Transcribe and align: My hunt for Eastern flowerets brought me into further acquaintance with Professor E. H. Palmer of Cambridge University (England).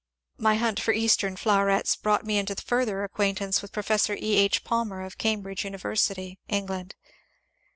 My 0.39 0.55
hunt 0.55 0.79
for 0.79 0.93
Eastern 0.93 1.35
flowerets 1.35 1.95
brought 1.95 2.25
me 2.25 2.39
into 2.39 2.55
further 2.55 3.03
acquaintance 3.03 3.61
with 3.61 3.71
Professor 3.71 4.15
E. 4.19 4.35
H. 4.35 4.63
Palmer 4.63 5.03
of 5.05 5.19
Cambridge 5.19 5.63
University 5.63 6.39
(England). 6.49 6.95